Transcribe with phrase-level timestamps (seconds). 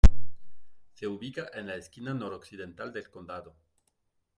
[0.95, 3.55] Se ubica en la esquina noroccidental del condado.